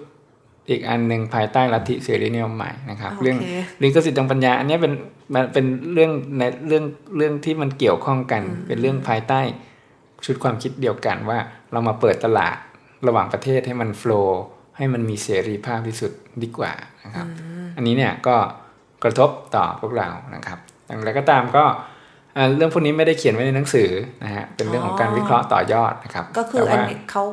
[0.70, 3.38] อีกอันหนึ่งภายใต้ลัทธิเสรีนิยมใหม่นะครับโอเคเรื่อง
[3.82, 4.94] ลิขสิทธิ์ทางปัญญา อันเนี้ยเป็น
[5.34, 6.84] มันเป็นเรื่องในเรื่อง
[7.18, 9.42] เรื่องที่มันเกี่ยวข้องกัน เป็นเรื่องภายใต้
[10.26, 11.40] ชุดความคิดเดียวกันว่า
[11.72, 12.58] เรามาเปิดตลาด
[13.08, 14.42] ระหว่างประเทศให้มันโฟล์
[14.78, 16.12] ให้มันมีเสรีภาพที่สุด
[16.44, 16.72] ดีกว่า
[17.04, 17.28] นะครับ
[17.76, 18.36] อันนี้เนี่ยก็
[19.04, 21.64] กระทบต่อพวกเรานะครับอย่างไรก็ตามก็
[22.34, 23.90] เอ่อเรื่องพวกนี้ไม่ได้เขียนไว้ในหนังสือ
[24.24, 27.24] นะฮะเป็นเรื่องของการวิเคราะห์ต่อยอดนะครับ ก็คือแต่อันว่านี้เขา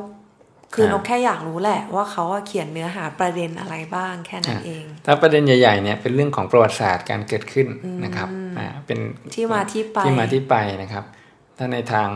[0.73, 7.67] คืออ่านนกแค่อยากรู้แหละว่าเขาอะเขียนเนื้อหาประเด็นอะไรบ้างแค่นั้นเอง ถ้าประเด็นใหญ่ๆเนี่ยเป็นเรื่องของประวัติศาสตร์การเกิดขึ้น
[8.03, 8.99] นะครับอ่าเป็น
[9.35, 11.05] ที่มาที่ไปที่มาที่ไปนะครับ
[11.57, 12.09] ถ้าในทาง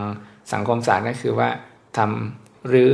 [0.52, 1.48] สังคมศาสตร์ก็คือว่า
[1.96, 2.90] ทำหรือ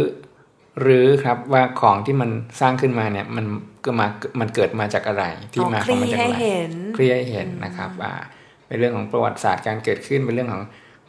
[0.83, 3.46] หรือครับว่าของที่มันสร้างขึ้นมาเนี่ยมัน
[3.85, 4.07] ก็มา
[4.40, 8.14] มันเกิดมาจากอะไร ที่อ๋อมาคของลี่มันจากให้อะไรเห็นเคลียร์ให้เห็นนะครับอ่า
[8.66, 10.64] เป็นเรื่องของประวัติศาสตร์การเกิดขึ้นเป็นเรื่องของ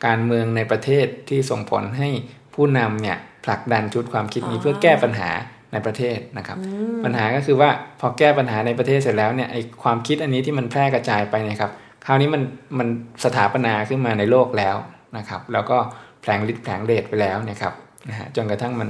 [0.05, 2.09] การเมืองในประเทศที่ส่งผลให้
[2.53, 5.29] ผู้นำเนี่ย ผลักดันชุดความคิดนี้อ๋อเพื่อแก้ปัญหา
[5.73, 6.57] ในประเทศนะครับ
[7.03, 11.71] ปัญหาก็คือว่าพอแก้ปัญหาในประเทศเสร็จแล้วเนี่ยไอความคิดอันนี้ที่มันแพร่กระจายไปเนะครับ
[12.05, 12.43] คราวนี้มัน
[12.79, 12.87] มัน
[13.23, 14.75] สถาปนาขึ้นมาในโลกแล้ว
[15.17, 15.77] นะครับ แล้วก็
[16.21, 17.73] แผลงฤทธิ์แผลงเดชไปแล้วนะครับ
[18.09, 18.89] นะฮะจนกระทั่งมัน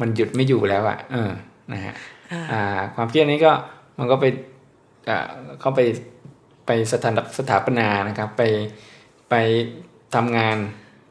[0.00, 1.30] มันหยุดไม่อยู่แล้วอะ่ะ เออ
[1.72, 1.94] นะฮะ
[2.32, 2.62] อ่าอ่า
[2.94, 3.52] ความคิดอันนี้ก็
[3.98, 4.24] มันก็ไป
[5.08, 5.26] อ่า
[5.60, 5.80] เข้าไป
[6.66, 8.42] ไปสถานสถาปนานะครับ ไป
[9.30, 9.34] ไป
[10.14, 10.56] ทำงาน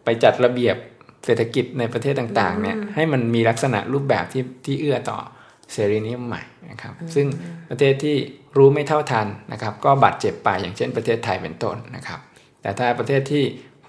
[0.04, 0.78] ไปจัดระเบียบ
[1.26, 5.20] เศรษฐกิจในประเทศต่างๆเนี่ยให้มันมีลักษณะรูปแบบที่ที่เอื้อต่อ
[5.74, 7.28] เสรีนิยมใหม่นะครับ ซึ่ง
[7.70, 8.16] ประเทศที่
[8.58, 12.20] รู้ไม่เท่าทันนะครับ ก็บาดเจ็บไปอย่างเช่นประเทศไทยเป็นต้นนะครับ
[12.62, 13.44] แต่ถ้าประเทศที่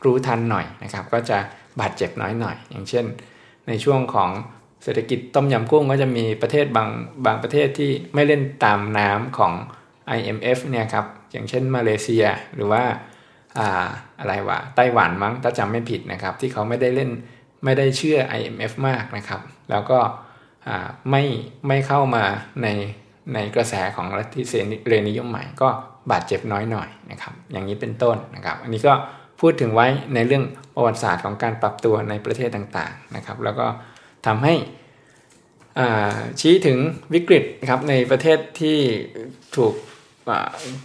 [0.04, 1.38] รู้ทันหน่อยนะครับ ก็จะ
[1.80, 3.04] บาดเจ็บน้อยหน่อย อย่างเช่น
[3.68, 4.30] ในช่วงของ
[4.82, 6.88] เศรษฐกิจต้มยำกุ้งก็จะมีประเทศบาง
[7.26, 9.52] บางประเทศที่ไม่เล่นตามน้ำของ
[10.16, 12.82] IMF เนี่ยครับอย่างเช่นมาเลเซียหรือว่า
[14.20, 17.10] อะไรวะไต้หวันมั้งถ้าจำไม่ผิดนะครับ ที่เขาไม่ได้เล่น
[17.64, 19.40] ไม่ได้เชื่อ IMF มากนะครับ
[19.70, 19.98] แล้วก็
[21.10, 21.24] ไม่
[21.68, 22.24] ไม่เข้ามา
[22.62, 22.68] ใน
[23.34, 24.54] ในกระแสของรัฐเส
[24.90, 25.68] รีนิยมใหม่ก็
[26.10, 28.94] บาดเจ็บน้อยหน่อยนะครับ อย่างนี้เป็นต้นนะครับ อันนี้ก็
[29.40, 33.66] พูดถึงไว้ในเรื่องประวัติศาสตร์ของการปรับตัวในประเทศต่างๆนะครับ แล้วก็
[34.26, 34.54] ทำให้
[36.40, 36.78] ชี้ถึง
[37.14, 38.78] วิกฤตนะครับในประเทศที่
[39.56, 39.74] ถูก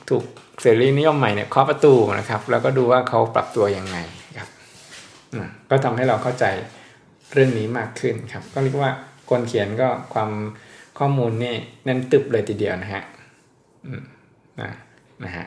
[0.10, 0.24] ถูก
[0.62, 3.98] เสรีนิยมใหม่เนี่ยเคาะประตูนะครับแล้วก็ดูว่าเขาปรับตัวยังไง
[4.38, 4.50] ครับ
[5.70, 6.46] ก็ทำให้เราเข้าใจ
[7.34, 8.92] เรื่องนี้มากขึ้นครับ ก็เรียกว่า
[9.30, 10.32] คนเขียนก็ความ
[11.00, 13.04] ข้อมูลนี่แน่นตึบเลยทีเดียวนะฮะ
[13.86, 14.04] อืม
[14.62, 14.72] นะ
[15.24, 15.46] นะฮะ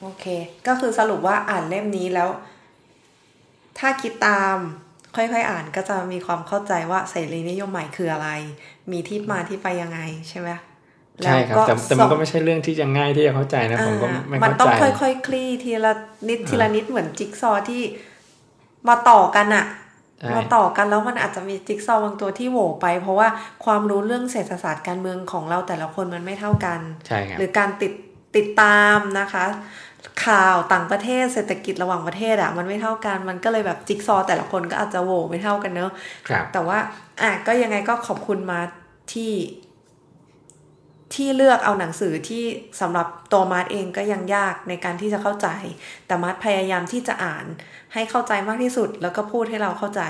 [0.00, 0.24] โอเค
[0.66, 2.28] ก็คือสรุปว่าอ่านเล่มนี้แล้ว
[3.78, 4.56] ถ้าคิดตาม
[5.16, 8.28] ค่อยๆอ่านก็จะมีความเข้าใจว่าเสรีนิยมใหม่คืออะไร
[8.92, 10.50] มีที่มาที่ไปยังไงใช่ไหม
[11.22, 15.92] ใช่ครับแต่แต่มันก็ไม่ใช่เรื่องที่จะง่ายที่จะเข้าใจนะผมก็ไม่เข้าใจมันต้องค่อยๆคคลี่ทีละ
[16.28, 17.82] นิดทีละนิดเหมือนจิ๊กซอที่
[18.88, 19.66] มาต่อกันอะ
[20.36, 23.28] มาต่อกันแล้วมันอาจจะมีจิ๊กซอว์บางตัวที่โหวไป เพราะว่า
[23.64, 27.92] ความรู้เรื่องเศรษฐศาสตร์การเมืองของเราแต่ละคนมันไม่เท่ากันใช่ครับหรือการติด
[28.36, 29.44] ติดตามนะคะ
[30.26, 35.92] ข่าวต่างประเทศเศรษฐกิจระหว่างประเทศอะมันไม่เท่ากันมันก็เลยแบบจิ๊กซอว์แต่ละคนก็อาจจะโหวไม่เท่ากันเนอะ
[36.28, 36.78] ครับแต่ว่า
[37.22, 38.60] อะก็ยังไงก็ขอบคุณมา
[39.12, 39.32] ที่
[41.14, 42.44] ที่เลือกเอาหนังสือที่
[42.80, 45.48] สำหรับตัวมาร์ทเองก็ยังยากในการที่จะเข้าใจ
[46.06, 47.44] แต่มาร์ทพยายามที่จะอ่าน
[47.94, 50.02] ให้เข้าใจมากที่สุด แล้วก็พูดให้เราเข้าใจ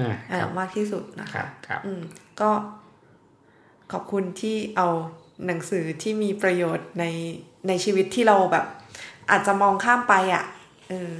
[0.00, 2.02] อ่าอ่าครับมากที่สุดนะครัคะบครับอืม
[2.40, 2.50] ก็
[3.92, 4.88] ขอบคุณที่เอา
[5.46, 7.04] หนังสือที่มีประโยชน์ใน
[7.68, 8.64] ในชีวิตที่เราแบบ
[9.30, 10.44] อาจจะมองข้ามไปอะ
[10.88, 11.16] เออ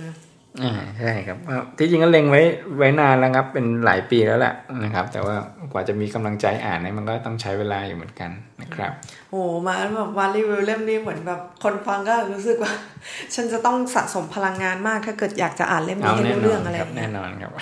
[0.62, 2.42] อ่าใช่ครับว่าที่จริงก็เล็งไว้
[2.78, 5.36] ไว้นานแล้วครับ เป็นหลายปีแล้วแหละนะครับ แต่ว่า
[5.72, 8.30] กว่าจะมีกำลังใจอ่านเนี่ยมันก็ต้องใช้เวลาอยู่เหมือนกัน
[8.62, 8.92] นะครับ
[9.30, 12.72] โอ้มาแบบวันรีวิวเล่มนี้เหมือนแบบคนฟังก็รู้สึกว่า
[13.34, 17.52] ฉันจะต้องสะสมพลังงานมากถ้าเกิดอยากจะอ่านเล่มเอานี้ให้แน่รู้นอเรื่อนงอะไรคอรับย่างแน่เงี้ยนอนครับ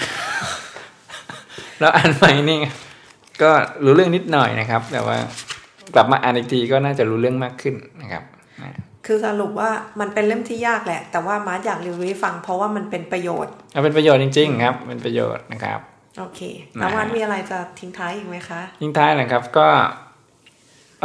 [1.81, 2.59] แล้วอ่านไปนี่
[3.42, 3.50] ก็
[3.85, 5.16] รู้เรื่องนิดหน่อยนะครับ แต่ว่า
[5.94, 8.22] กลับมาอ่านอีกทีก็น่าจะรู้เรื่องมากขึ้นนะครับ
[8.62, 8.72] นะ
[9.06, 15.80] คือสรุปว่ามันเป็นเล่มที่ยากแหละ แต่ว่ามาร์ทอยากรีวิวให้ฟังเพราะว่ามันเป็นประโยชน์เอาเป็นประโยชน์จริง ๆ ครับเป็นประโยชน์นะครับ
[16.18, 16.40] โอเค
[16.74, 19.66] แล้วมาร์ทมีอะไรจะทิ้งท้ายอีกไหมคะทิ้งท้ายนะครับก็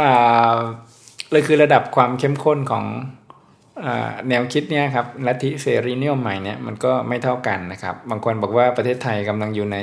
[0.00, 0.56] อ่า
[1.30, 2.84] เลยคือระดับความเข้มข้นของ
[3.84, 9.78] อาแนวคิดเนี่ยครับลัทธิเสรีนิยมใหม่เนี่ยมันก็ไม่เท่ากันนะครับ บางคนบอกว่าประเทศไทยกำลังอยู่ใน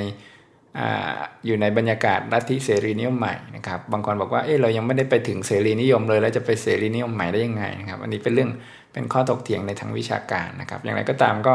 [1.46, 8.50] อยู่ในบรรยากาศลัทธิเสรีนิยมใหม่นะครับบางคนบอกว่าเออเรายังไม่ได้ไปถึงเสรีนิยมเลย แล้วจะไปเสรีนิยมใหม่ได้ยังไงนะครับอันนี้เป็นเรื่อง
[8.92, 11.54] เป็นข้อถกเถียงในทางวิชาการนะครับ อย่างไรก็ตามก็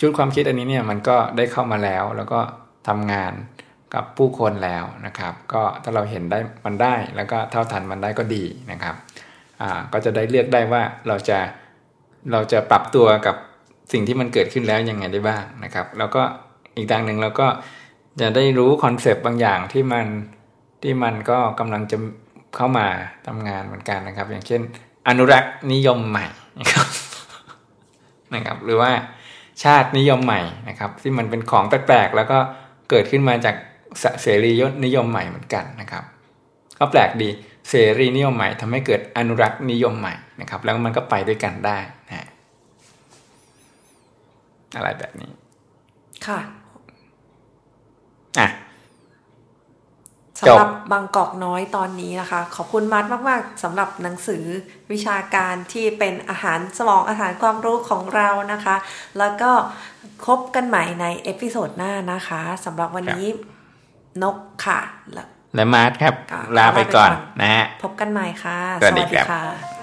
[0.00, 2.40] ชุดความคิดอันนี้เนี่ยมันก็ได้เข้ามาแล้ว แล้วก็
[2.88, 3.32] ทำงาน
[3.94, 8.94] กับผู้คนแล้วนะครับ ก็ถ้าเราเห็นได้มันได้แล้วก็เท่าทันมันได้ก็ดีนะครับ
[9.92, 11.38] ก็จะได้เลือกได้ว่าเราจะ
[12.32, 13.36] เราจะปรับตัวกับ
[13.92, 16.22] สิ่งที่มันเกิดขึ้นแล้วยังไงได้บ้างนะครับ แล้วก็
[16.76, 17.46] อีกทางหนึ่งเราก็
[18.20, 20.06] จะได้รู้คอนเซปต์บางอย่างที่มัน
[20.82, 21.96] ที่มันก็กำลังจะ
[22.56, 22.86] เข้ามา
[23.26, 24.60] ทำงานเหมือนกันนะครับ อย่างเช่น
[25.08, 26.26] อนุรักษ์นิยมใหม่
[26.60, 26.86] นะครับ
[28.34, 28.90] นะครับ หรือว่า
[29.64, 32.38] ชาตินิยมใหม่นะครับ ที่มันเป็นของแปลกๆแล้วก็
[32.90, 33.56] เกิดขึ้นมาจาก
[34.22, 34.52] เสรี
[34.84, 36.04] นิยมใหม่เหมือนกันนะครับ
[36.78, 37.30] ก็แปลกดี
[37.68, 42.28] เสรีนิยมใหม่ทำให้เกิดอนุรักษ์นิยมใหม่นะครับ แล้วมันก็ไปด้วยกันได้นะ
[44.76, 45.30] อะไรแบบนี้
[46.26, 46.40] ค่ะ
[48.38, 48.48] อะ
[50.40, 54.44] สำหรับบางกอกน้อยตอนนี้นะคะ ขอบคุณมาร์ทมากๆสำหรับหนังสือ
[54.92, 58.76] วิชาการที่เป็นอาหารสมองอาหารความรู้ของเรานะคะ
[59.18, 59.50] แล้วก็
[60.26, 63.26] พบกันใหม่ใน episode หน้านะคะสำหรับวันนี้
[64.22, 64.80] นกค่ะ
[65.12, 69.79] แล้วและมาร์ทครับค่ะลาไปก่อนลาไปก่อนนะฮะพบกันใหม่ค่ะ สวัสดีครับค่ะ